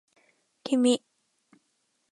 [0.71, 0.95] 君